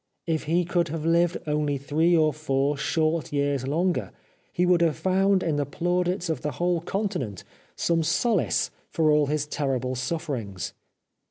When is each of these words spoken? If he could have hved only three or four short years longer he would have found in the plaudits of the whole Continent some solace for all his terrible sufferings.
If 0.25 0.45
he 0.45 0.65
could 0.65 0.87
have 0.87 1.03
hved 1.03 1.43
only 1.47 1.77
three 1.77 2.17
or 2.17 2.33
four 2.33 2.75
short 2.75 3.31
years 3.31 3.67
longer 3.67 4.11
he 4.51 4.65
would 4.65 4.81
have 4.81 4.95
found 4.97 5.43
in 5.43 5.57
the 5.57 5.65
plaudits 5.67 6.27
of 6.27 6.41
the 6.41 6.53
whole 6.53 6.81
Continent 6.81 7.43
some 7.75 8.01
solace 8.01 8.71
for 8.89 9.11
all 9.11 9.27
his 9.27 9.45
terrible 9.45 9.93
sufferings. 9.93 10.73